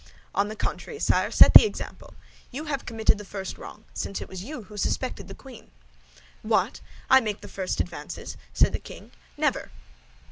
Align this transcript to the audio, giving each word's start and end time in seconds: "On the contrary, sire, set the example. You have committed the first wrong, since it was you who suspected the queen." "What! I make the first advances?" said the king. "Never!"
"On 0.33 0.47
the 0.47 0.55
contrary, 0.55 0.97
sire, 0.97 1.29
set 1.29 1.53
the 1.53 1.63
example. 1.63 2.15
You 2.49 2.65
have 2.65 2.87
committed 2.87 3.19
the 3.19 3.23
first 3.23 3.59
wrong, 3.59 3.85
since 3.93 4.19
it 4.19 4.27
was 4.27 4.43
you 4.43 4.63
who 4.63 4.75
suspected 4.75 5.27
the 5.27 5.35
queen." 5.35 5.69
"What! 6.41 6.81
I 7.07 7.19
make 7.19 7.41
the 7.41 7.47
first 7.47 7.79
advances?" 7.79 8.35
said 8.51 8.73
the 8.73 8.79
king. 8.79 9.11
"Never!" 9.37 9.69